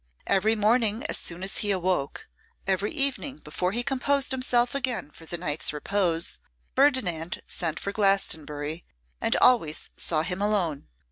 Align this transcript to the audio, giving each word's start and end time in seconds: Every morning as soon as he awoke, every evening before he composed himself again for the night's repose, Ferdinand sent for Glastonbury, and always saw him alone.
Every 0.25 0.55
morning 0.55 1.05
as 1.05 1.19
soon 1.19 1.43
as 1.43 1.59
he 1.59 1.69
awoke, 1.69 2.27
every 2.65 2.91
evening 2.91 3.37
before 3.37 3.71
he 3.71 3.83
composed 3.83 4.31
himself 4.31 4.73
again 4.73 5.11
for 5.11 5.27
the 5.27 5.37
night's 5.37 5.71
repose, 5.71 6.39
Ferdinand 6.75 7.43
sent 7.45 7.79
for 7.79 7.91
Glastonbury, 7.91 8.83
and 9.21 9.35
always 9.35 9.91
saw 9.97 10.23
him 10.23 10.41
alone. 10.41 10.87